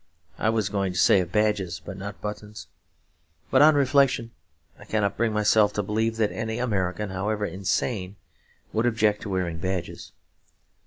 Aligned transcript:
I 0.39 0.49
was 0.49 0.67
going 0.67 0.93
to 0.93 0.97
say 0.97 1.19
of 1.19 1.31
badges 1.31 1.79
but 1.79 1.95
not 1.95 2.21
buttons; 2.21 2.65
but 3.51 3.61
on 3.61 3.75
reflection 3.75 4.31
I 4.79 4.85
cannot 4.85 5.15
bring 5.15 5.31
myself 5.31 5.73
to 5.73 5.83
believe 5.83 6.17
that 6.17 6.31
any 6.31 6.57
American, 6.57 7.11
however 7.11 7.45
insane, 7.45 8.15
would 8.73 8.87
object 8.87 9.21
to 9.21 9.29
wearing 9.29 9.59
badges. 9.59 10.11